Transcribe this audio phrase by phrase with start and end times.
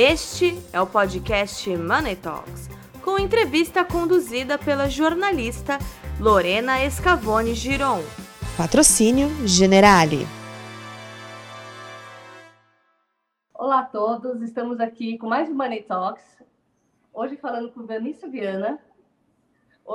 [0.00, 2.68] Este é o podcast Money Talks,
[3.02, 5.76] com entrevista conduzida pela jornalista
[6.20, 7.98] Lorena Escavone Giron.
[8.56, 10.18] Patrocínio Generale.
[13.52, 16.44] Olá a todos, estamos aqui com mais um Money Talks.
[17.12, 18.78] Hoje falando com Vanessa Viana,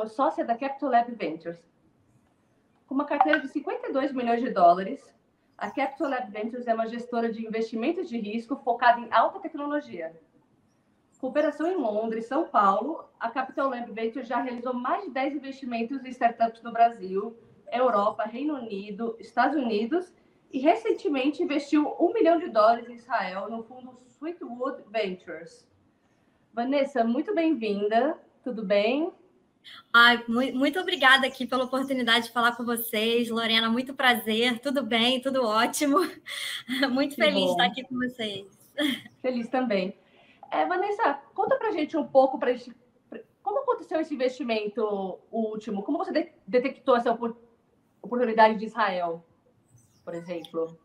[0.07, 1.63] sócia da Capital Lab Ventures.
[2.87, 4.99] Com uma carteira de 52 milhões de dólares,
[5.63, 10.13] a Capital Ventures é uma gestora de investimentos de risco focada em alta tecnologia.
[11.17, 15.35] Com operação em Londres São Paulo, a Capital Lab Ventures já realizou mais de 10
[15.35, 17.37] investimentos em startups no Brasil,
[17.71, 20.13] Europa, Reino Unido, Estados Unidos
[20.51, 25.65] e recentemente investiu um milhão de dólares em Israel no fundo Sweetwood Ventures.
[26.51, 28.17] Vanessa, muito bem-vinda.
[28.43, 29.13] Tudo bem?
[29.93, 33.29] Ai, muito obrigada aqui pela oportunidade de falar com vocês.
[33.29, 34.59] Lorena, muito prazer.
[34.59, 35.97] Tudo bem, tudo ótimo.
[36.91, 38.45] Muito feliz de estar aqui com vocês.
[39.21, 39.95] Feliz também.
[40.51, 42.75] É, Vanessa, conta pra gente um pouco pra gente,
[43.41, 45.83] como aconteceu esse investimento último?
[45.83, 47.17] Como você de detectou essa
[48.01, 49.25] oportunidade de Israel,
[50.03, 50.77] por exemplo?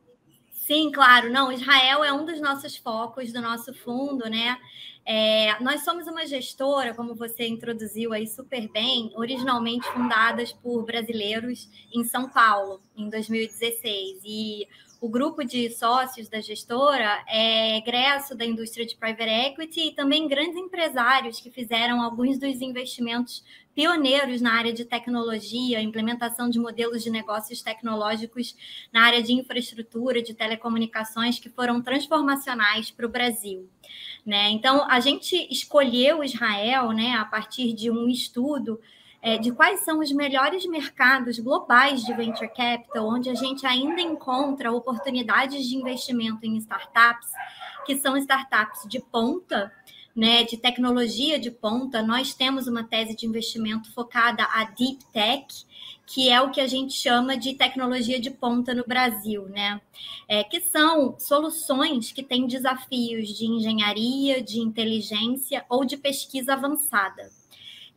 [0.69, 1.33] Sim, claro.
[1.33, 4.59] Não, Israel é um dos nossos focos do nosso fundo, né?
[5.03, 11.71] É, nós somos uma gestora, como você introduziu aí super bem, originalmente fundadas por brasileiros
[11.91, 14.21] em São Paulo, em 2016.
[14.23, 14.69] E
[15.01, 20.27] o grupo de sócios da gestora é egresso da indústria de private equity e também
[20.27, 27.05] grandes empresários que fizeram alguns dos investimentos pioneiros na área de tecnologia, implementação de modelos
[27.05, 28.57] de negócios tecnológicos
[28.93, 33.69] na área de infraestrutura, de telecomunicações, que foram transformacionais para o Brasil.
[34.27, 34.51] Né?
[34.51, 38.81] Então, a gente escolheu Israel né, a partir de um estudo
[39.21, 44.01] é, de quais são os melhores mercados globais de venture capital, onde a gente ainda
[44.01, 47.29] encontra oportunidades de investimento em startups,
[47.85, 49.73] que são startups de ponta,
[50.15, 55.47] né, de tecnologia de ponta, nós temos uma tese de investimento focada a deep tech,
[56.05, 59.81] que é o que a gente chama de tecnologia de ponta no Brasil, né?
[60.27, 67.31] É, que são soluções que têm desafios de engenharia, de inteligência ou de pesquisa avançada.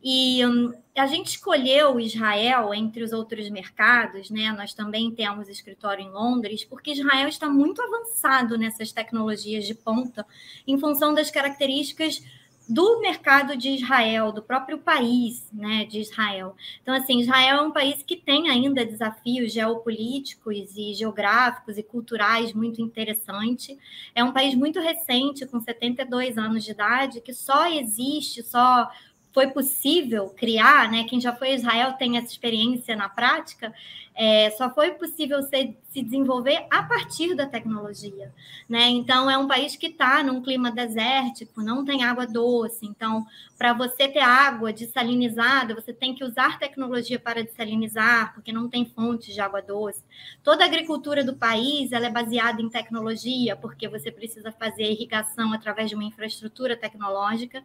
[0.02, 4.52] E hum, a gente escolheu Israel entre os outros mercados, né?
[4.52, 10.26] Nós também temos escritório em Londres, porque Israel está muito avançado nessas tecnologias de ponta,
[10.66, 12.22] em função das características
[12.68, 16.54] do mercado de Israel, do próprio país, né, de Israel.
[16.80, 22.52] Então, assim, Israel é um país que tem ainda desafios geopolíticos e geográficos e culturais
[22.52, 23.76] muito interessantes.
[24.14, 28.88] É um país muito recente, com 72 anos de idade, que só existe, só
[29.32, 31.04] foi possível criar, né?
[31.04, 33.72] Quem já foi a Israel tem essa experiência na prática,
[34.14, 38.30] é, só foi possível se, se desenvolver a partir da tecnologia,
[38.68, 38.88] né?
[38.88, 42.84] Então é um país que está num clima desértico, não tem água doce.
[42.84, 43.26] Então,
[43.56, 48.84] para você ter água desalinizada, você tem que usar tecnologia para desalinizar, porque não tem
[48.84, 50.02] fontes de água doce.
[50.44, 55.54] Toda a agricultura do país ela é baseada em tecnologia, porque você precisa fazer irrigação
[55.54, 57.64] através de uma infraestrutura tecnológica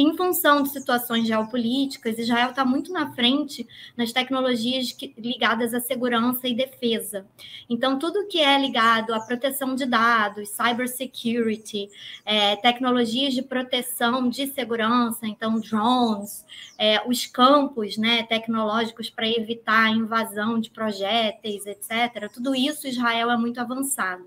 [0.00, 3.66] em função de situações geopolíticas, Israel está muito na frente
[3.96, 7.26] nas tecnologias que, ligadas à segurança e defesa.
[7.68, 11.90] Então, tudo que é ligado à proteção de dados, cybersecurity,
[12.24, 16.46] é, tecnologias de proteção de segurança, então drones,
[16.78, 22.30] é, os campos né, tecnológicos para evitar a invasão de projéteis, etc.
[22.32, 24.24] Tudo isso Israel é muito avançado.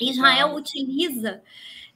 [0.00, 1.42] Israel utiliza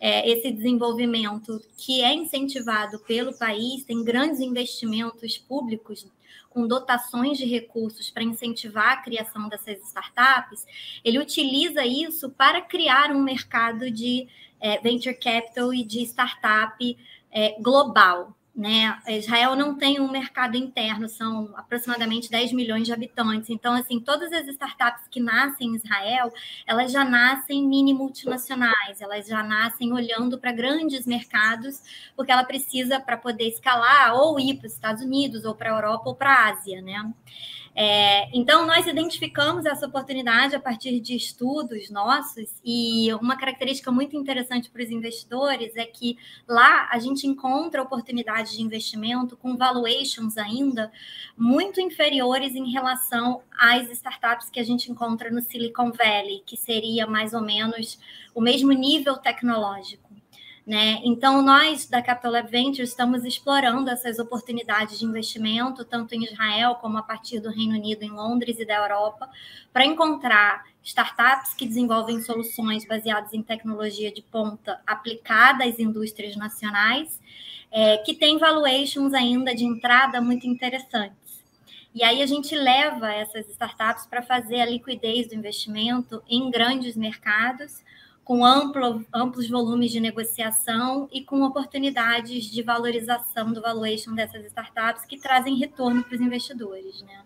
[0.01, 6.07] é, esse desenvolvimento que é incentivado pelo país, tem grandes investimentos públicos
[6.49, 10.67] com dotações de recursos para incentivar a criação dessas startups,
[11.05, 14.27] ele utiliza isso para criar um mercado de
[14.61, 16.99] é, venture capital e de startup
[17.31, 18.35] é, global.
[18.61, 18.95] Né?
[19.09, 23.49] Israel não tem um mercado interno, são aproximadamente 10 milhões de habitantes.
[23.49, 26.31] Então, assim, todas as startups que nascem em Israel,
[26.67, 31.81] elas já nascem mini multinacionais, elas já nascem olhando para grandes mercados,
[32.15, 35.77] porque ela precisa para poder escalar ou ir para os Estados Unidos, ou para a
[35.77, 37.11] Europa, ou para a Ásia, né?
[37.83, 44.15] É, então, nós identificamos essa oportunidade a partir de estudos nossos, e uma característica muito
[44.15, 50.37] interessante para os investidores é que lá a gente encontra oportunidades de investimento com valuations
[50.37, 50.93] ainda
[51.35, 57.07] muito inferiores em relação às startups que a gente encontra no Silicon Valley, que seria
[57.07, 57.99] mais ou menos
[58.35, 60.10] o mesmo nível tecnológico.
[60.71, 61.01] Né?
[61.03, 66.77] Então, nós da Capital Lab Ventures estamos explorando essas oportunidades de investimento, tanto em Israel
[66.77, 69.29] como a partir do Reino Unido, em Londres e da Europa,
[69.73, 77.21] para encontrar startups que desenvolvem soluções baseadas em tecnologia de ponta aplicada às indústrias nacionais,
[77.73, 81.43] é, que têm valuations ainda de entrada muito interessantes.
[81.93, 86.95] E aí a gente leva essas startups para fazer a liquidez do investimento em grandes
[86.95, 87.83] mercados,
[88.25, 95.05] com amplo, amplos volumes de negociação e com oportunidades de valorização do valuation dessas startups
[95.05, 97.03] que trazem retorno para os investidores.
[97.03, 97.25] Né?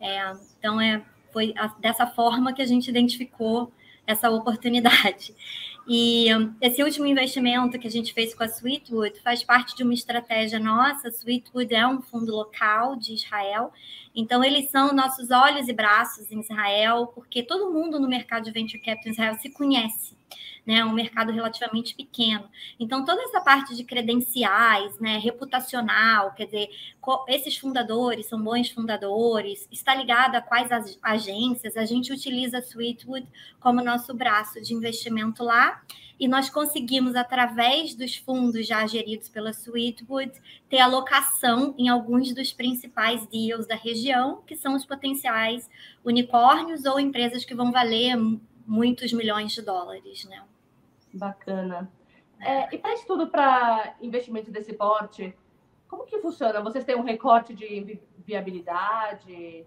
[0.00, 1.02] É, então, é,
[1.32, 3.72] foi dessa forma que a gente identificou
[4.06, 5.34] essa oportunidade.
[5.86, 9.82] E um, esse último investimento que a gente fez com a Sweetwood faz parte de
[9.82, 11.08] uma estratégia nossa.
[11.08, 13.72] A Sweetwood é um fundo local de Israel,
[14.14, 18.52] então eles são nossos olhos e braços em Israel, porque todo mundo no mercado de
[18.52, 20.16] venture capital em Israel se conhece
[20.66, 20.84] né?
[20.84, 22.48] Um mercado relativamente pequeno.
[22.78, 26.70] Então, toda essa parte de credenciais, né, reputacional, quer dizer,
[27.28, 30.70] esses fundadores são bons fundadores, está ligada a quais
[31.02, 33.26] agências, a gente utiliza a Sweetwood
[33.60, 35.82] como nosso braço de investimento lá.
[36.20, 40.30] E nós conseguimos, através dos fundos já geridos pela Sweetwood,
[40.68, 45.68] ter alocação em alguns dos principais deals da região, que são os potenciais
[46.04, 48.16] unicórnios ou empresas que vão valer
[48.72, 50.42] muitos milhões de dólares, né?
[51.12, 51.92] Bacana.
[52.40, 55.36] É, e para estudo para investimento desse porte,
[55.86, 56.62] como que funciona?
[56.62, 59.66] Vocês têm um recorte de viabilidade?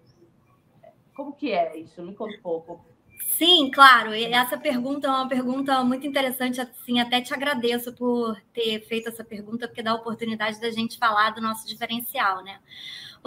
[1.14, 2.02] Como que é isso?
[2.02, 2.84] Me conta um pouco.
[3.18, 4.14] Sim, claro.
[4.14, 6.60] Essa pergunta é uma pergunta muito interessante.
[6.60, 10.98] Assim, até te agradeço por ter feito essa pergunta, porque dá a oportunidade da gente
[10.98, 12.58] falar do nosso diferencial, né?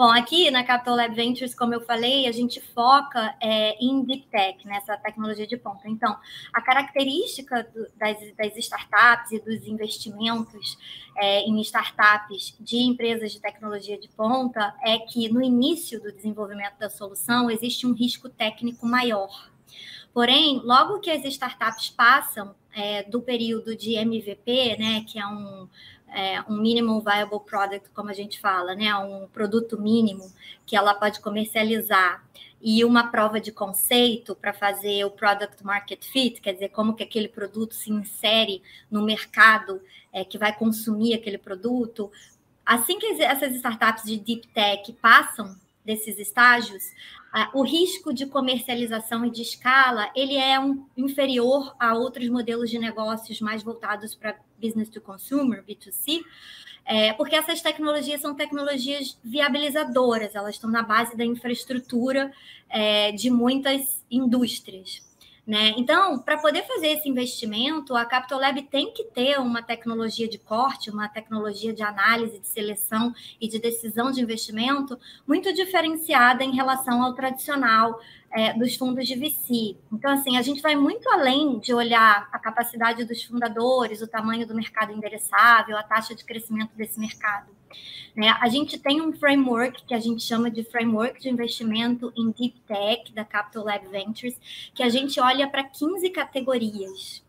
[0.00, 4.28] Bom, aqui na Capital Lab Ventures, como eu falei, a gente foca é, em Deep
[4.28, 5.88] Tech, nessa tecnologia de ponta.
[5.88, 6.16] Então,
[6.54, 10.78] a característica do, das, das, startups e dos investimentos
[11.18, 16.78] é, em startups de empresas de tecnologia de ponta é que no início do desenvolvimento
[16.78, 19.50] da solução existe um risco técnico maior.
[20.12, 25.68] Porém, logo que as startups passam é, do período de MVP, né, que é um
[26.12, 28.94] é, um minimum viable product, como a gente fala, né?
[28.96, 30.32] Um produto mínimo
[30.66, 32.24] que ela pode comercializar
[32.60, 37.02] e uma prova de conceito para fazer o product market fit, quer dizer, como que
[37.02, 39.80] aquele produto se insere no mercado
[40.12, 42.10] é, que vai consumir aquele produto.
[42.66, 46.92] Assim que essas startups de deep tech passam desses estágios,
[47.54, 52.78] o risco de comercialização e de escala ele é um, inferior a outros modelos de
[52.78, 56.22] negócios mais voltados para business to consumer, B2C,
[56.84, 62.32] é, porque essas tecnologias são tecnologias viabilizadoras, elas estão na base da infraestrutura
[62.68, 65.08] é, de muitas indústrias.
[65.46, 65.74] Né?
[65.76, 70.38] Então, para poder fazer esse investimento, a Capital Lab tem que ter uma tecnologia de
[70.38, 76.54] corte, uma tecnologia de análise, de seleção e de decisão de investimento muito diferenciada em
[76.54, 77.98] relação ao tradicional
[78.30, 79.76] é, dos fundos de VC.
[79.92, 84.46] Então, assim, a gente vai muito além de olhar a capacidade dos fundadores, o tamanho
[84.46, 87.59] do mercado endereçável, a taxa de crescimento desse mercado.
[88.14, 88.28] Né?
[88.40, 92.60] A gente tem um framework que a gente chama de framework de investimento em deep
[92.66, 94.38] tech da Capital Lab Ventures,
[94.74, 97.22] que a gente olha para 15 categorias.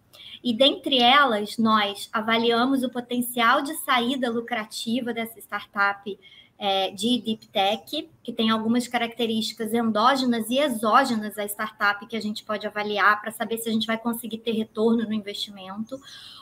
[0.43, 6.17] E dentre elas, nós avaliamos o potencial de saída lucrativa dessa startup
[6.63, 12.21] é, de Deep Tech, que tem algumas características endógenas e exógenas à startup que a
[12.21, 15.99] gente pode avaliar para saber se a gente vai conseguir ter retorno no investimento,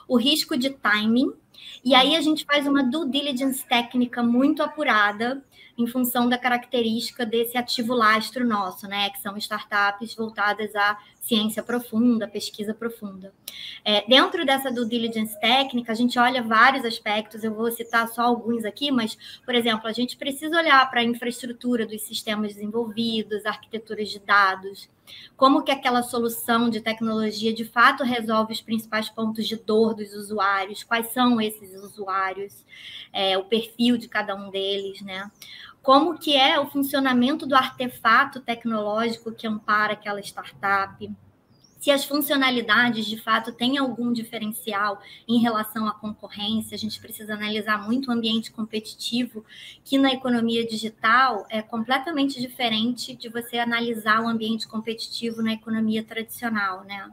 [0.10, 1.32] o risco de timing,
[1.86, 5.42] e aí a gente faz uma due diligence técnica muito apurada
[5.80, 9.10] em função da característica desse ativo lastro nosso, né?
[9.10, 13.34] Que são startups voltadas à ciência profunda, pesquisa profunda.
[13.86, 18.24] É, dentro dessa due diligence técnica, a gente olha vários aspectos, eu vou citar só
[18.24, 23.46] alguns aqui, mas, por exemplo, a gente precisa olhar para a infraestrutura dos sistemas desenvolvidos,
[23.46, 24.90] arquiteturas de dados,
[25.36, 30.14] como que aquela solução de tecnologia de fato resolve os principais pontos de dor dos
[30.14, 32.66] usuários, quais são esses usuários,
[33.12, 35.30] é, o perfil de cada um deles, né?
[35.82, 41.10] Como que é o funcionamento do artefato tecnológico que ampara aquela startup,
[41.80, 47.34] se as funcionalidades de fato têm algum diferencial em relação à concorrência, a gente precisa
[47.34, 49.46] analisar muito o ambiente competitivo,
[49.86, 56.04] que na economia digital é completamente diferente de você analisar o ambiente competitivo na economia
[56.04, 57.10] tradicional, né?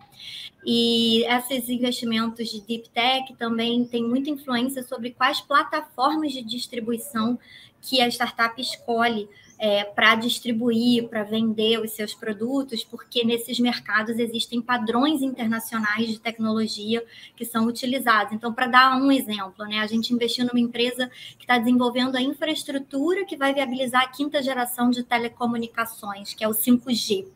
[0.64, 7.38] E esses investimentos de deep tech também têm muita influência sobre quais plataformas de distribuição
[7.86, 9.28] que a startup escolhe
[9.58, 16.18] é, para distribuir, para vender os seus produtos, porque nesses mercados existem padrões internacionais de
[16.18, 17.02] tecnologia
[17.34, 18.32] que são utilizados.
[18.32, 22.20] Então, para dar um exemplo, né, a gente investiu numa empresa que está desenvolvendo a
[22.20, 27.35] infraestrutura que vai viabilizar a quinta geração de telecomunicações, que é o 5G.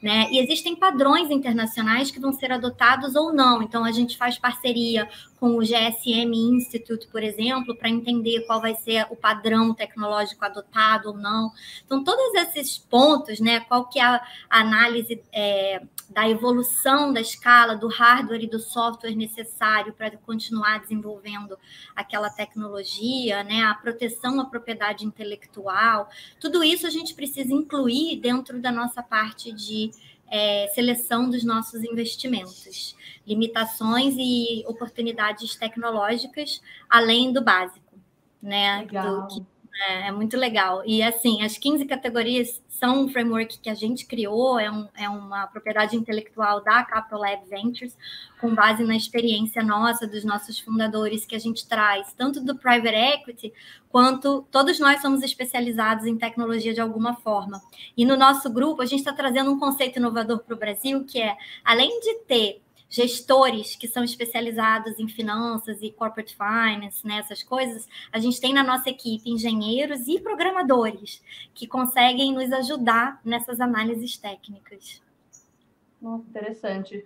[0.00, 0.28] Né?
[0.30, 3.62] E existem padrões internacionais que vão ser adotados ou não.
[3.62, 5.08] Então, a gente faz parceria
[5.40, 11.08] com o GSM Institute, por exemplo, para entender qual vai ser o padrão tecnológico adotado
[11.10, 11.50] ou não.
[11.84, 17.76] Então, todos esses pontos, né, qual que é a análise é, da evolução da escala
[17.76, 21.58] do hardware e do software necessário para continuar desenvolvendo
[21.94, 26.08] aquela tecnologia, né, a proteção à propriedade intelectual,
[26.40, 29.90] tudo isso a gente precisa incluir dentro da nossa parte de
[30.30, 32.96] é, seleção dos nossos investimentos,
[33.26, 37.98] limitações e oportunidades tecnológicas além do básico,
[38.42, 38.80] né?
[38.80, 39.22] Legal.
[39.22, 39.46] Do que,
[39.86, 40.82] é, é, muito legal.
[40.84, 45.08] E assim, as 15 categorias são um framework que a gente criou, é, um, é
[45.08, 47.96] uma propriedade intelectual da Capital Lab Ventures,
[48.40, 52.94] com base na experiência nossa, dos nossos fundadores, que a gente traz, tanto do private
[52.94, 53.52] equity,
[53.88, 57.60] quanto todos nós somos especializados em tecnologia de alguma forma.
[57.96, 61.20] E no nosso grupo, a gente está trazendo um conceito inovador para o Brasil, que
[61.20, 67.42] é, além de ter gestores que são especializados em finanças e corporate finance, né, essas
[67.42, 73.60] coisas, a gente tem na nossa equipe engenheiros e programadores que conseguem nos ajudar nessas
[73.60, 75.02] análises técnicas.
[76.00, 77.04] Nossa, interessante.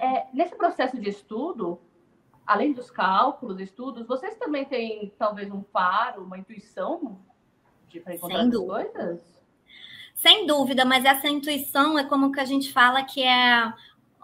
[0.00, 1.80] É, nesse processo de estudo,
[2.46, 7.18] além dos cálculos, estudos, vocês também têm talvez um faro, uma intuição
[7.88, 9.44] de para encontrar Sem as coisas?
[10.14, 13.72] Sem dúvida, mas essa intuição é como que a gente fala que é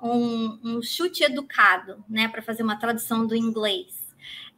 [0.03, 4.01] um, um chute educado, né, para fazer uma tradução do inglês.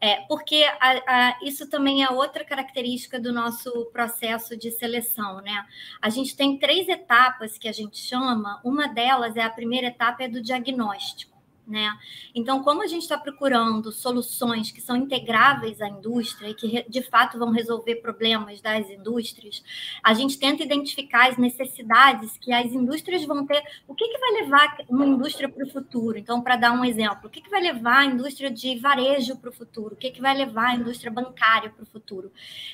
[0.04, 5.64] É, porque a, a, isso também é outra característica do nosso processo de seleção, né?
[6.00, 8.61] A gente tem três etapas que a gente chama.
[8.64, 11.31] Uma delas é a primeira etapa é do diagnóstico.
[11.73, 11.91] Né?
[12.35, 17.00] Então, como a gente está procurando soluções que são integráveis à indústria e que de
[17.00, 19.64] fato vão resolver problemas das indústrias,
[20.02, 23.62] a gente tenta identificar as necessidades que as indústrias vão ter.
[23.88, 26.19] O que, que vai levar uma indústria para o futuro?
[26.19, 29.49] Então, para dar um exemplo, o que, que vai levar a indústria de varejo para
[29.49, 29.95] o futuro?
[29.95, 32.31] O que, que vai levar a indústria bancária para o futuro?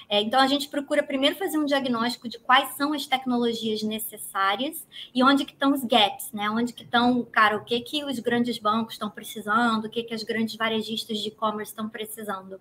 [0.09, 4.85] É, então, a gente procura primeiro fazer um diagnóstico de quais são as tecnologias necessárias
[5.14, 6.50] e onde que estão os gaps, né?
[6.50, 10.02] Onde que estão, cara, o que que os grandes bancos bancos estão precisando, o que,
[10.02, 12.61] que as grandes varejistas de e-commerce estão precisando.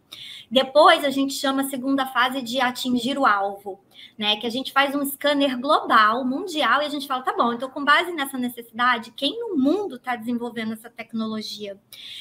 [0.52, 3.80] Depois, a gente chama a segunda fase de atingir o alvo,
[4.18, 4.36] né?
[4.38, 7.70] Que a gente faz um scanner global, mundial, e a gente fala, tá bom, então,
[7.70, 11.80] com base nessa necessidade, quem no mundo está desenvolvendo essa tecnologia?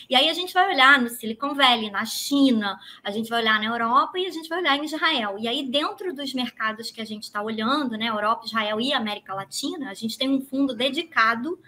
[0.09, 3.59] E aí a gente vai olhar no Silicon Valley, na China, a gente vai olhar
[3.59, 5.37] na Europa e a gente vai olhar em Israel.
[5.39, 8.07] E aí, dentro dos mercados que a gente está olhando, né?
[8.09, 11.59] Europa, Israel e América Latina, a gente tem um fundo dedicado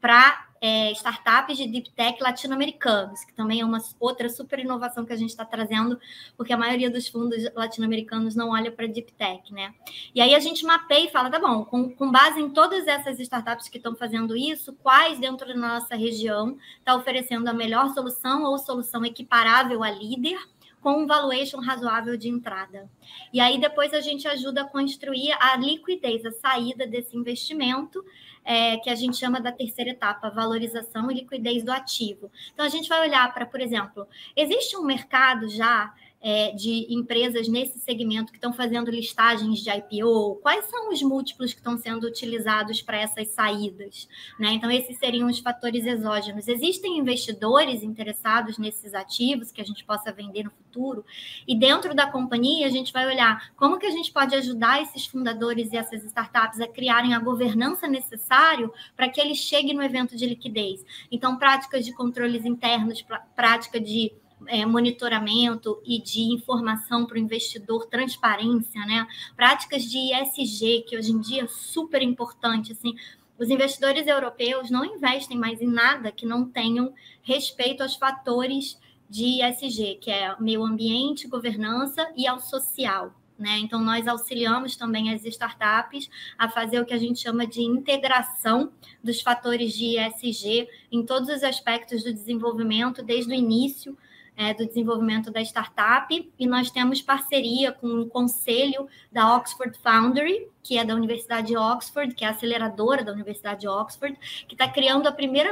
[0.00, 5.12] para é, startups de deep tech latino-americanos, que também é uma outra super inovação que
[5.12, 5.98] a gente está trazendo,
[6.36, 9.74] porque a maioria dos fundos latino-americanos não olha para deep tech, né?
[10.14, 13.18] E aí a gente mapeia e fala, tá bom, com, com base em todas essas
[13.20, 18.44] startups que estão fazendo isso, quais dentro da nossa região está oferecendo a melhor solução
[18.44, 20.38] ou solução equiparável a líder,
[20.80, 22.88] com um valuation razoável de entrada.
[23.32, 28.04] E aí depois a gente ajuda a construir a liquidez, a saída desse investimento
[28.48, 32.32] é, que a gente chama da terceira etapa, valorização e liquidez do ativo.
[32.54, 37.48] Então, a gente vai olhar para, por exemplo, existe um mercado já é, de empresas
[37.48, 40.36] nesse segmento que estão fazendo listagens de IPO?
[40.42, 44.08] Quais são os múltiplos que estão sendo utilizados para essas saídas?
[44.38, 44.52] Né?
[44.52, 46.48] Então, esses seriam os fatores exógenos.
[46.48, 51.04] Existem investidores interessados nesses ativos que a gente possa vender no futuro?
[51.46, 55.06] E dentro da companhia, a gente vai olhar como que a gente pode ajudar esses
[55.06, 60.16] fundadores e essas startups a criarem a governança necessária para que eles cheguem no evento
[60.16, 60.84] de liquidez.
[61.10, 64.12] Então, práticas de controles internos, prática de
[64.46, 69.06] é, monitoramento e de informação para o investidor, transparência, né?
[69.36, 72.94] Práticas de ESG, que hoje em dia é super importante, assim,
[73.38, 76.92] os investidores europeus não investem mais em nada que não tenham
[77.22, 78.76] respeito aos fatores
[79.08, 83.14] de ESG, que é meio ambiente, governança e ao social.
[83.38, 83.60] Né?
[83.60, 88.72] Então, nós auxiliamos também as startups a fazer o que a gente chama de integração
[89.02, 93.96] dos fatores de ESG em todos os aspectos do desenvolvimento, desde o início
[94.38, 100.46] é, do desenvolvimento da startup e nós temos parceria com o conselho da Oxford Foundry,
[100.62, 104.16] que é da Universidade de Oxford, que é aceleradora da Universidade de Oxford,
[104.46, 105.50] que está criando a primeira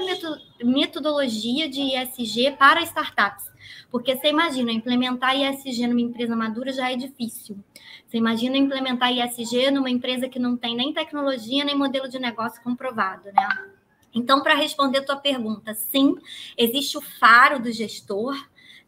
[0.63, 3.51] metodologia de ISG para startups.
[3.91, 7.59] Porque você imagina, implementar ISG numa empresa madura já é difícil.
[8.07, 12.63] Você imagina implementar ISG numa empresa que não tem nem tecnologia, nem modelo de negócio
[12.63, 13.49] comprovado, né?
[14.15, 16.15] Então, para responder a tua pergunta, sim,
[16.57, 18.35] existe o faro do gestor,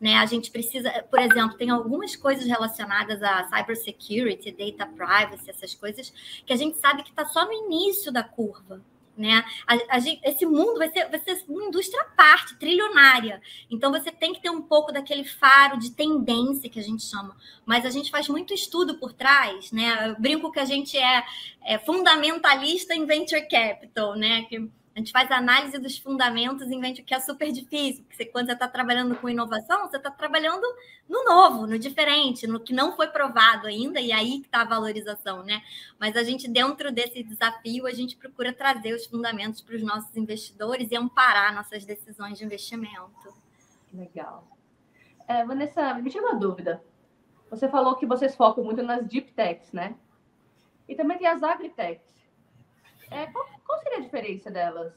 [0.00, 0.14] né?
[0.14, 6.12] A gente precisa, por exemplo, tem algumas coisas relacionadas a cybersecurity, data privacy, essas coisas,
[6.46, 8.80] que a gente sabe que está só no início da curva.
[9.16, 9.44] Né?
[9.66, 13.42] A, a gente, esse mundo vai ser, vai ser uma indústria à parte, trilionária.
[13.68, 17.36] Então você tem que ter um pouco daquele faro de tendência que a gente chama.
[17.66, 20.10] Mas a gente faz muito estudo por trás, né?
[20.10, 21.24] Eu brinco que a gente é,
[21.64, 24.42] é fundamentalista em venture capital, né?
[24.42, 28.24] Que a gente faz análise dos fundamentos em venture, que é super difícil, porque você,
[28.24, 30.66] quando você está trabalhando com inovação, você está trabalhando
[31.08, 34.64] no novo, no diferente, no que não foi provado ainda, e aí que está a
[34.64, 35.62] valorização, né?
[36.00, 40.16] Mas a gente, dentro desse desafio, a gente procura trazer os fundamentos para os nossos
[40.16, 43.32] investidores e amparar nossas decisões de investimento.
[43.94, 44.48] Legal.
[45.28, 46.82] É, Vanessa, me tira uma dúvida.
[47.50, 49.94] Você falou que vocês focam muito nas deep techs, né?
[50.88, 52.02] E também tem as agritechs.
[53.10, 54.92] É, qual, qual seria a diferença delas?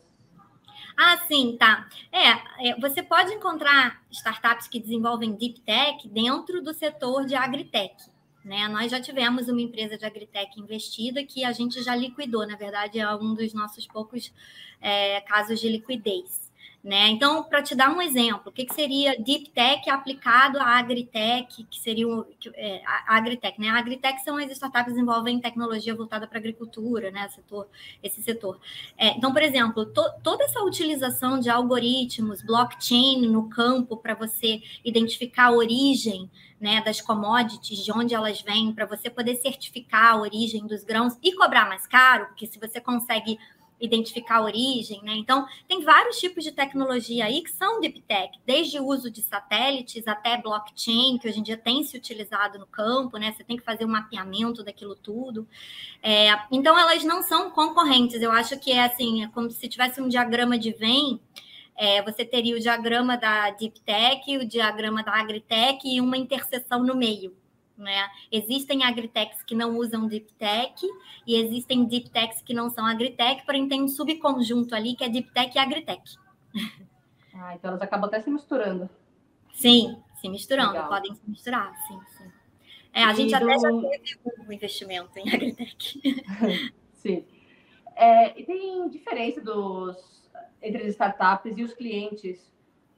[0.98, 1.88] Ah, sim, tá.
[2.12, 8.10] É, é, você pode encontrar startups que desenvolvem deep tech dentro do setor de agritech.
[8.44, 8.68] Né?
[8.70, 13.00] Nós já tivemos uma empresa de agritech investida que a gente já liquidou, na verdade,
[13.00, 14.34] é um dos nossos poucos
[14.82, 16.41] é, casos de liquidez.
[16.84, 17.10] Né?
[17.10, 21.64] Então, para te dar um exemplo, o que, que, seria Deep Tech aplicado à Agritech,
[21.70, 23.70] que seria o, é, a Agritech, né?
[23.70, 27.30] A Agritech são as startups que desenvolvem tecnologia voltada para agricultura, né?
[27.30, 27.68] Setor,
[28.02, 28.60] esse setor.
[28.98, 34.64] É, então, por exemplo, to, toda essa utilização de algoritmos, blockchain no campo para você
[34.84, 40.18] identificar a origem né, das commodities, de onde elas vêm, para você poder certificar a
[40.20, 43.38] origem dos grãos e cobrar mais caro, porque se você consegue
[43.82, 45.14] identificar a origem, né?
[45.16, 49.22] Então, tem vários tipos de tecnologia aí que são deep tech, desde o uso de
[49.22, 53.32] satélites até blockchain, que hoje em dia tem se utilizado no campo, né?
[53.32, 55.48] Você tem que fazer um mapeamento daquilo tudo.
[56.04, 58.22] É, então, elas não são concorrentes.
[58.22, 61.18] Eu acho que é assim, é como se tivesse um diagrama de Venn.
[61.76, 66.84] É, você teria o diagrama da Deep Tech, o diagrama da Agritech e uma interseção
[66.84, 67.36] no meio.
[67.82, 68.08] Né?
[68.32, 70.76] Existem agritechs que não usam deep tech
[71.26, 75.10] e existem deep techs que não são agritech, porém tem um subconjunto ali que é
[75.10, 76.16] deep tech e agritech.
[77.34, 78.88] Ah, então elas acabam até se misturando.
[79.52, 80.90] Sim, se misturando, Legal.
[80.90, 82.32] podem se misturar, sim, sim.
[82.94, 83.36] É, a e gente do...
[83.38, 86.00] até já teve um investimento em agritech.
[86.94, 87.26] sim.
[87.96, 90.30] É, e tem diferença dos
[90.62, 92.52] entre as startups e os clientes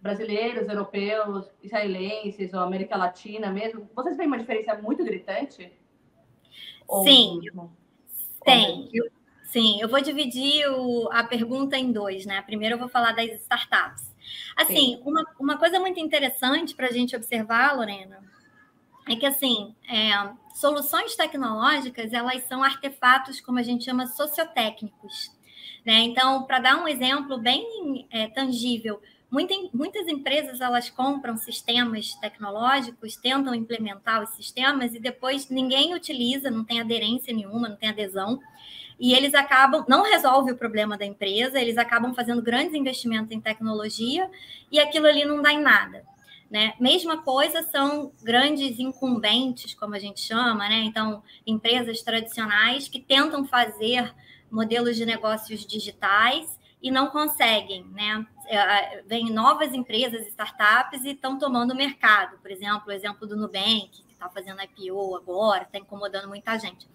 [0.03, 5.71] brasileiros, europeus, israelenses ou América Latina mesmo, vocês veem uma diferença muito gritante?
[7.05, 7.71] Sim, ou...
[8.43, 8.89] tem.
[8.93, 9.05] Eu,
[9.45, 12.41] sim, eu vou dividir o, a pergunta em dois, né?
[12.41, 14.13] Primeiro eu vou falar das startups.
[14.57, 18.19] Assim, uma, uma coisa muito interessante para a gente observar, Lorena,
[19.07, 20.11] é que assim, é,
[20.53, 25.31] soluções tecnológicas elas são artefatos, como a gente chama, sociotécnicos.
[25.85, 25.99] Né?
[25.99, 29.01] Então, para dar um exemplo bem é, tangível,
[29.33, 36.51] Muita, muitas empresas elas compram sistemas tecnológicos, tentam implementar os sistemas e depois ninguém utiliza,
[36.51, 38.39] não tem aderência nenhuma, não tem adesão.
[38.99, 43.41] E eles acabam, não resolve o problema da empresa, eles acabam fazendo grandes investimentos em
[43.41, 44.29] tecnologia
[44.71, 46.05] e aquilo ali não dá em nada.
[46.47, 46.75] Né?
[46.79, 50.83] Mesma coisa são grandes incumbentes, como a gente chama, né?
[50.83, 54.13] Então, empresas tradicionais que tentam fazer
[54.51, 58.27] modelos de negócios digitais e não conseguem, né?
[58.45, 62.37] É, vem novas empresas, startups e estão tomando o mercado.
[62.39, 66.85] Por exemplo, o exemplo do Nubank, que está fazendo IPO agora, está incomodando muita gente.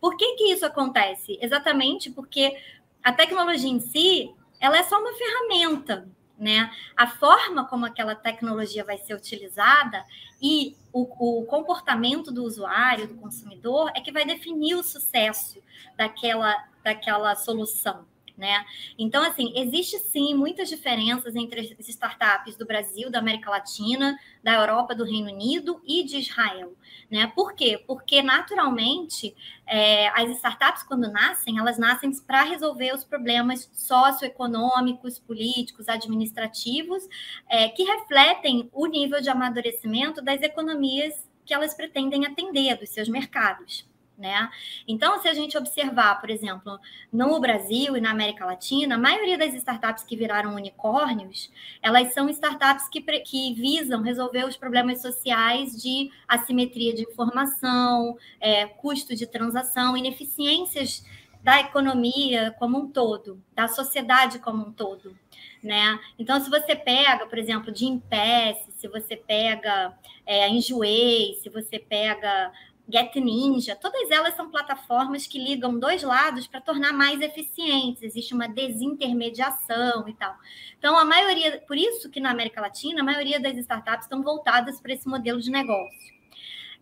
[0.00, 1.38] Por que, que isso acontece?
[1.40, 2.60] Exatamente porque
[3.04, 6.68] a tecnologia em si, ela é só uma ferramenta, né?
[6.96, 10.04] A forma como aquela tecnologia vai ser utilizada
[10.42, 15.62] e o, o, comportamento do usuário, do consumidor, é que vai definir o sucesso
[15.96, 18.04] daquela, daquela solução
[18.36, 18.64] né?
[18.98, 24.54] Então, assim, existe sim muitas diferenças entre as startups do Brasil, da América Latina, da
[24.54, 26.74] Europa, do Reino Unido e de Israel,
[27.10, 27.32] né?
[27.34, 27.82] Por quê?
[27.86, 29.34] Porque naturalmente
[29.66, 37.02] é, as startups, quando nascem, elas nascem para resolver os problemas socioeconômicos, políticos, administrativos,
[37.48, 43.08] é, que refletem o nível de amadurecimento das economias que elas pretendem atender dos seus
[43.08, 43.88] mercados.
[44.18, 44.48] Né?
[44.88, 46.78] Então, se a gente observar, por exemplo,
[47.12, 51.50] no Brasil e na América Latina, a maioria das startups que viraram unicórnios,
[51.82, 58.66] elas são startups que, que visam resolver os problemas sociais de assimetria de informação, é,
[58.66, 61.04] custo de transação, ineficiências
[61.46, 65.16] da economia como um todo, da sociedade como um todo,
[65.62, 65.96] né?
[66.18, 71.78] Então, se você pega, por exemplo, de Impasse, se você pega é, Enjoei, se você
[71.78, 72.52] pega
[72.88, 78.02] Get Ninja, todas elas são plataformas que ligam dois lados para tornar mais eficientes.
[78.02, 80.36] Existe uma desintermediação e tal.
[80.78, 84.80] Então, a maioria, por isso que na América Latina, a maioria das startups estão voltadas
[84.80, 86.14] para esse modelo de negócio.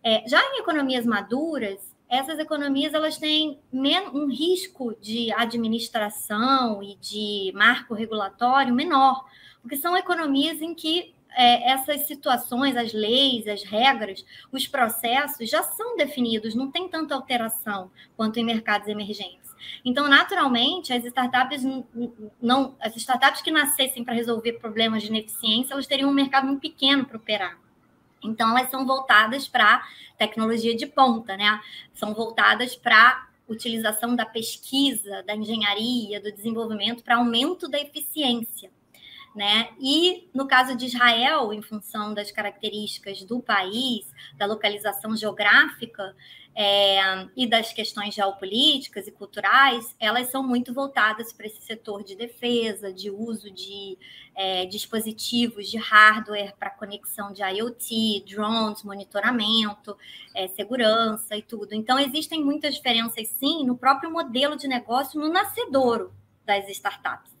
[0.03, 7.51] É, já em economias maduras, essas economias elas têm um risco de administração e de
[7.55, 9.25] marco regulatório menor,
[9.59, 15.61] porque são economias em que é, essas situações, as leis, as regras, os processos já
[15.61, 19.53] são definidos, não tem tanta alteração quanto em mercados emergentes.
[19.83, 21.63] Então, naturalmente, as startups
[22.41, 26.61] não, as startups que nascessem para resolver problemas de ineficiência, elas teriam um mercado muito
[26.61, 27.57] pequeno para operar.
[28.23, 29.83] Então, elas são voltadas para
[30.17, 31.61] tecnologia de ponta, né?
[31.93, 38.71] São voltadas para utilização da pesquisa, da engenharia, do desenvolvimento para aumento da eficiência.
[39.35, 39.67] Né?
[39.81, 46.15] E no caso de Israel, em função das características do país, da localização geográfica
[46.55, 52.15] é, e das questões geopolíticas e culturais, elas são muito voltadas para esse setor de
[52.15, 53.97] defesa, de uso de
[54.33, 59.97] é, dispositivos de hardware para conexão de IoT, drones, monitoramento,
[60.33, 61.73] é, segurança e tudo.
[61.73, 66.13] Então, existem muitas diferenças, sim, no próprio modelo de negócio, no nascedouro
[66.45, 67.34] das startups.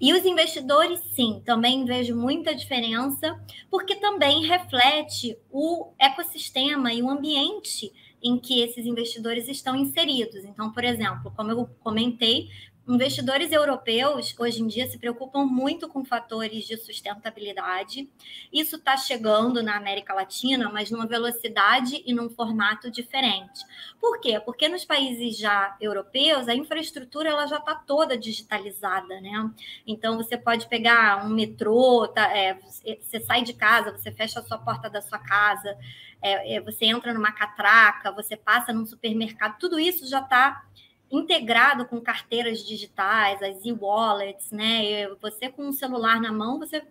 [0.00, 3.40] E os investidores, sim, também vejo muita diferença,
[3.70, 7.92] porque também reflete o ecossistema e o ambiente
[8.22, 10.44] em que esses investidores estão inseridos.
[10.44, 12.48] Então, por exemplo, como eu comentei,
[12.88, 18.08] Investidores europeus hoje em dia se preocupam muito com fatores de sustentabilidade.
[18.52, 23.64] Isso está chegando na América Latina, mas numa velocidade e num formato diferente.
[24.00, 24.38] Por quê?
[24.38, 29.50] Porque nos países já europeus a infraestrutura ela já está toda digitalizada, né?
[29.84, 32.56] Então você pode pegar um metrô, tá, é,
[33.00, 35.76] você sai de casa, você fecha a sua porta da sua casa,
[36.22, 40.64] é, é, você entra numa catraca, você passa num supermercado, tudo isso já está
[41.10, 45.08] integrado com carteiras digitais, as e-wallets, né?
[45.20, 46.82] Você com o celular na mão, você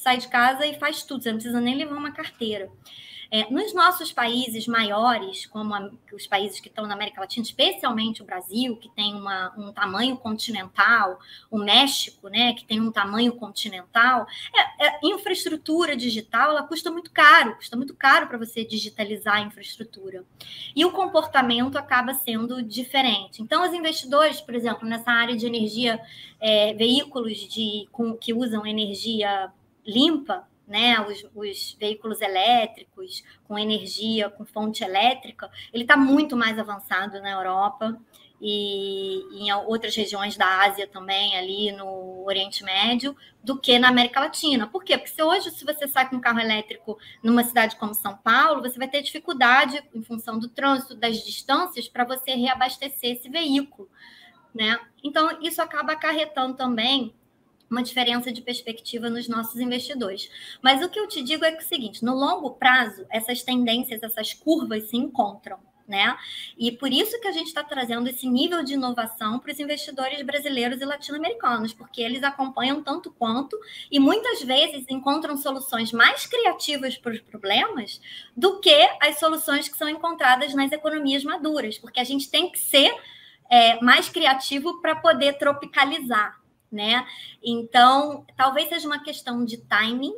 [0.00, 2.70] sai de casa e faz tudo, você não precisa nem levar uma carteira.
[3.32, 8.22] É, nos nossos países maiores, como a, os países que estão na América Latina, especialmente
[8.22, 11.16] o Brasil, que tem uma, um tamanho continental,
[11.48, 17.12] o México, né, que tem um tamanho continental, é, é, infraestrutura digital ela custa muito
[17.12, 20.24] caro, custa muito caro para você digitalizar a infraestrutura.
[20.74, 23.40] E o comportamento acaba sendo diferente.
[23.42, 26.00] Então, os investidores, por exemplo, nessa área de energia,
[26.40, 29.52] é, veículos de, com, que usam energia
[29.86, 36.58] limpa, né, os, os, veículos elétricos com energia, com fonte elétrica, ele está muito mais
[36.60, 37.98] avançado na Europa
[38.40, 43.88] e, e em outras regiões da Ásia também, ali no Oriente Médio, do que na
[43.88, 44.66] América Latina.
[44.66, 44.96] Por quê?
[44.96, 48.62] Porque se hoje, se você sai com um carro elétrico numa cidade como São Paulo,
[48.62, 53.88] você vai ter dificuldade, em função do trânsito, das distâncias, para você reabastecer esse veículo.
[54.54, 54.78] Né?
[55.02, 57.14] Então, isso acaba acarretando também
[57.70, 60.28] uma diferença de perspectiva nos nossos investidores.
[60.60, 64.02] Mas o que eu te digo é, é o seguinte: no longo prazo, essas tendências,
[64.02, 65.58] essas curvas se encontram.
[65.86, 66.16] Né?
[66.56, 70.22] E por isso que a gente está trazendo esse nível de inovação para os investidores
[70.22, 73.58] brasileiros e latino-americanos, porque eles acompanham tanto quanto
[73.90, 78.00] e muitas vezes encontram soluções mais criativas para os problemas
[78.36, 82.60] do que as soluções que são encontradas nas economias maduras, porque a gente tem que
[82.60, 82.94] ser
[83.50, 86.39] é, mais criativo para poder tropicalizar,
[86.70, 87.06] né?
[87.42, 90.14] Então, talvez seja uma questão de timing,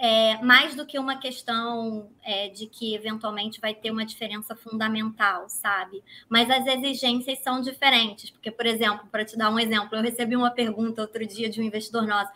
[0.00, 5.48] é, mais do que uma questão é, de que eventualmente vai ter uma diferença fundamental,
[5.48, 6.04] sabe?
[6.28, 10.36] Mas as exigências são diferentes, porque, por exemplo, para te dar um exemplo, eu recebi
[10.36, 12.30] uma pergunta outro dia de um investidor nosso.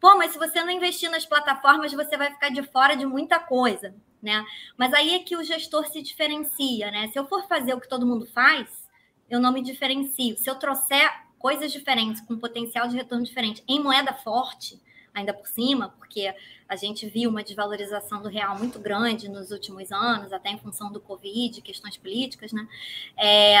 [0.00, 3.40] Pô, mas se você não investir nas plataformas, você vai ficar de fora de muita
[3.40, 4.44] coisa, né?
[4.76, 7.08] Mas aí é que o gestor se diferencia, né?
[7.08, 8.68] Se eu for fazer o que todo mundo faz,
[9.28, 10.38] eu não me diferencio.
[10.38, 14.80] Se eu trouxer coisas diferentes, com potencial de retorno diferente, em moeda forte,
[15.14, 16.32] ainda por cima, porque
[16.68, 20.92] a gente viu uma desvalorização do real muito grande nos últimos anos, até em função
[20.92, 22.68] do Covid, questões políticas, né?
[23.16, 23.56] É,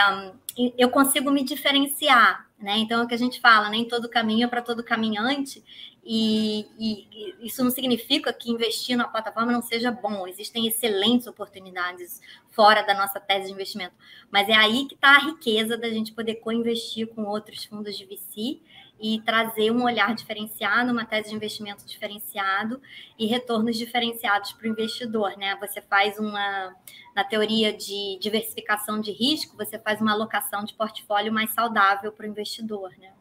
[0.76, 2.76] eu consigo me diferenciar, né?
[2.78, 5.64] Então, é o que a gente fala, nem todo caminho é para todo caminhante,
[6.10, 10.26] E, e, isso não significa que investir na plataforma não seja bom.
[10.26, 13.94] Existem excelentes oportunidades fora da nossa tese de investimento.
[14.30, 18.06] Mas é aí que está a riqueza da gente poder co-investir com outros fundos de
[18.06, 18.58] VC
[18.98, 22.80] e trazer um olhar diferenciado, uma tese de investimento diferenciado
[23.18, 25.58] e retornos diferenciados para o investidor, né?
[25.60, 26.74] Você faz uma,
[27.14, 32.24] na teoria de diversificação de risco, você faz uma alocação de portfólio mais saudável para
[32.24, 33.12] o investidor, né?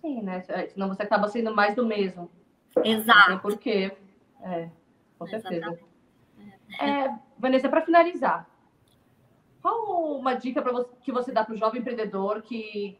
[0.00, 0.40] Sim, né?
[0.68, 2.30] Senão você acaba sendo mais do mesmo.
[2.84, 3.30] Exato.
[3.30, 3.96] Não por quê.
[4.42, 4.68] É,
[5.18, 5.78] com certeza.
[6.80, 8.48] É, Vanessa, para finalizar,
[9.60, 12.98] qual uma dica você, que você dá para o jovem empreendedor que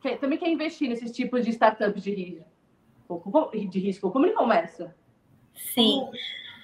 [0.00, 2.48] quer, também quer investir nesses tipos de startups de risco?
[3.70, 4.94] De risco, como ele começa?
[5.54, 6.00] Sim.
[6.00, 6.12] Como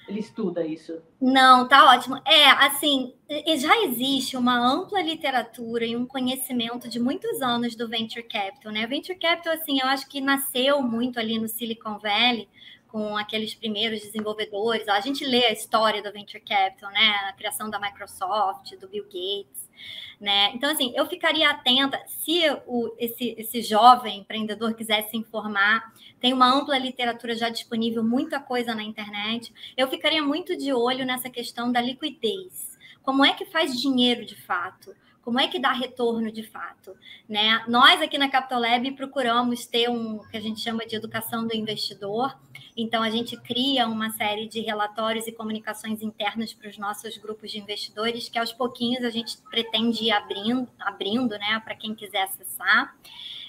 [0.07, 1.01] ele estuda isso?
[1.21, 2.15] Não, tá ótimo.
[2.25, 3.13] É, assim,
[3.57, 8.85] já existe uma ampla literatura e um conhecimento de muitos anos do venture capital, né?
[8.85, 12.47] Venture capital, assim, eu acho que nasceu muito ali no Silicon Valley
[12.95, 14.87] com aqueles primeiros desenvolvedores.
[14.87, 17.09] A gente lê a história do venture capital, né?
[17.27, 19.69] A criação da Microsoft, do Bill Gates,
[20.17, 20.51] né?
[20.53, 26.31] Então, assim, eu ficaria atenta se o, esse, esse jovem empreendedor quiser se informar, tem
[26.31, 29.53] uma ampla literatura já disponível, muita coisa na internet.
[29.75, 32.79] Eu ficaria muito de olho nessa questão da liquidez.
[33.03, 34.95] Como é que faz dinheiro de fato?
[35.25, 36.95] Como é que dá retorno de fato?
[37.27, 37.65] Né?
[37.67, 41.55] Nós aqui na Capital Lab procuramos ter um que a gente chama de educação do
[41.55, 42.37] investidor.
[42.77, 47.49] Então a gente cria uma série de relatórios e comunicações internas para os nossos grupos
[47.49, 52.21] de investidores, que aos pouquinhos a gente pretende ir abrindo, abrindo né, para quem quiser
[52.21, 52.95] acessar.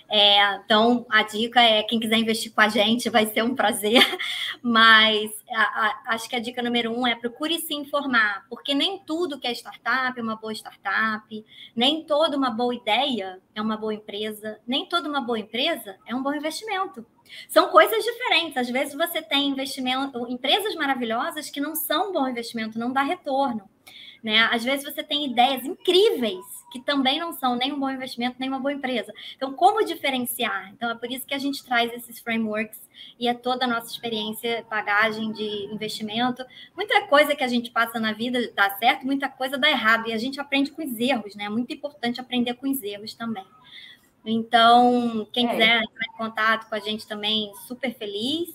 [0.08, 4.00] É, então, a dica é: quem quiser investir com a gente vai ser um prazer,
[4.62, 8.98] mas a, a, acho que a dica número um é procure se informar, porque nem
[9.00, 13.76] tudo que é startup é uma boa startup, nem toda uma boa ideia é uma
[13.76, 17.04] boa empresa, nem toda uma boa empresa é um bom investimento.
[17.48, 18.56] São coisas diferentes.
[18.56, 23.02] Às vezes você tem investimento, empresas maravilhosas que não são um bom investimento, não dá
[23.02, 23.68] retorno.
[24.22, 24.48] Né?
[24.52, 26.44] Às vezes você tem ideias incríveis
[26.78, 29.12] que também não são nem um bom investimento, nem uma boa empresa.
[29.34, 30.70] Então, como diferenciar?
[30.72, 32.80] Então, é por isso que a gente traz esses frameworks
[33.18, 36.44] e é toda a nossa experiência, bagagem de investimento.
[36.74, 40.08] Muita coisa que a gente passa na vida dá certo, muita coisa dá errado.
[40.08, 41.44] E a gente aprende com os erros, né?
[41.44, 43.46] É muito importante aprender com os erros também.
[44.24, 45.50] Então, quem é.
[45.50, 48.54] quiser entrar em contato com a gente também, super feliz.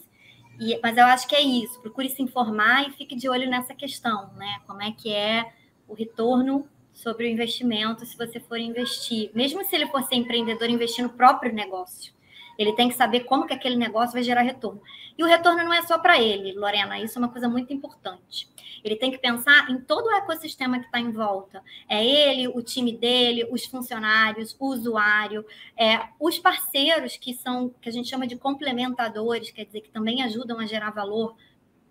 [0.60, 1.79] E, mas eu acho que é isso.
[1.81, 4.62] Procure se informar e fique de olho nessa questão, né?
[4.67, 5.51] Como é que é
[5.88, 6.67] o retorno
[7.01, 9.31] sobre o investimento se você for investir.
[9.33, 12.13] Mesmo se ele for ser empreendedor, investir no próprio negócio.
[12.57, 14.81] Ele tem que saber como que aquele negócio vai gerar retorno.
[15.17, 18.47] E o retorno não é só para ele, Lorena, isso é uma coisa muito importante.
[18.83, 21.63] Ele tem que pensar em todo o ecossistema que está em volta.
[21.87, 25.45] É ele, o time dele, os funcionários, o usuário,
[25.77, 30.23] é, os parceiros que são, que a gente chama de complementadores, quer dizer, que também
[30.23, 31.35] ajudam a gerar valor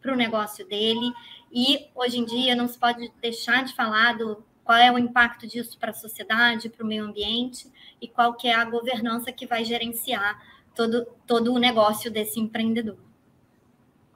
[0.00, 1.12] para o negócio dele.
[1.52, 5.48] E hoje em dia não se pode deixar de falar do qual é o impacto
[5.48, 7.68] disso para a sociedade, para o meio ambiente
[8.00, 10.40] e qual que é a governança que vai gerenciar
[10.76, 12.96] todo, todo o negócio desse empreendedor.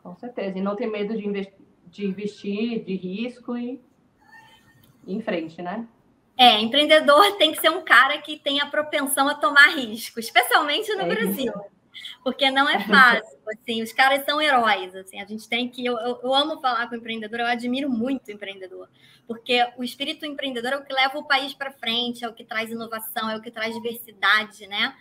[0.00, 1.56] Com certeza, e não ter medo de, investir,
[1.90, 3.80] de investir, de risco e
[5.08, 5.88] ir em frente, né?
[6.36, 11.02] É, empreendedor tem que ser um cara que tenha propensão a tomar risco, especialmente no
[11.02, 11.52] é Brasil.
[11.52, 11.73] Isso
[12.22, 13.38] porque não é fácil.
[13.48, 14.94] Assim, os caras são heróis.
[14.94, 15.84] Assim, a gente tem que.
[15.84, 18.88] Eu, eu, eu, amo falar com empreendedor, eu admiro muito o empreendedor,
[19.26, 22.44] porque o espírito empreendedor é o que leva o país para frente, é o que
[22.44, 24.94] traz inovação, é o que traz diversidade, né?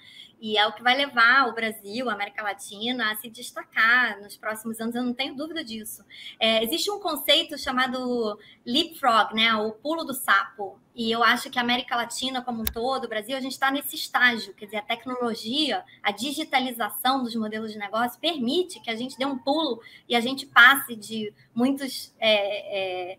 [0.43, 4.35] E é o que vai levar o Brasil, a América Latina, a se destacar nos
[4.35, 6.03] próximos anos, eu não tenho dúvida disso.
[6.37, 9.55] É, existe um conceito chamado leapfrog, né?
[9.55, 10.77] O pulo do sapo.
[10.93, 13.71] E eu acho que a América Latina, como um todo, o Brasil, a gente está
[13.71, 14.53] nesse estágio.
[14.53, 19.25] Quer dizer, a tecnologia, a digitalização dos modelos de negócio permite que a gente dê
[19.25, 22.13] um pulo e a gente passe de muitos.
[22.19, 23.17] É, é,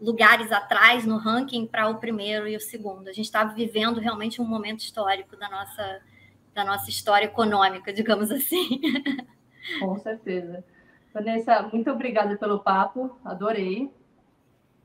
[0.00, 3.06] lugares atrás no ranking para o primeiro e o segundo.
[3.06, 6.02] A gente está vivendo realmente um momento histórico da nossa
[6.54, 8.80] da nossa história econômica, digamos assim.
[9.80, 10.64] Com certeza.
[11.12, 13.90] Vanessa, muito obrigada pelo papo, adorei.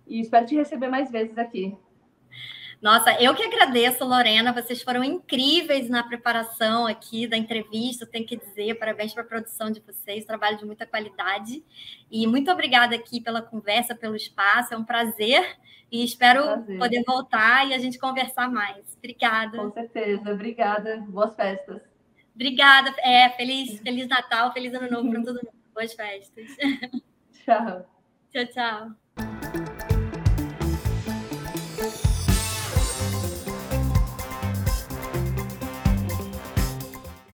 [0.06, 1.75] E espero te receber mais vezes aqui.
[2.81, 4.53] Nossa, eu que agradeço, Lorena.
[4.53, 8.05] Vocês foram incríveis na preparação aqui da entrevista.
[8.05, 11.63] Tenho que dizer, parabéns para a produção de vocês, trabalho de muita qualidade.
[12.11, 14.73] E muito obrigada aqui pela conversa, pelo espaço.
[14.73, 15.57] É um prazer
[15.91, 16.77] e espero prazer.
[16.77, 18.95] poder voltar e a gente conversar mais.
[18.97, 19.57] Obrigada.
[19.57, 20.97] Com certeza, obrigada.
[21.07, 21.81] Boas festas.
[22.35, 22.93] Obrigada.
[22.99, 25.57] É, feliz, feliz Natal, feliz Ano Novo para todo mundo.
[25.73, 26.45] Boas festas.
[27.43, 27.85] Tchau.
[28.31, 29.07] Tchau, tchau.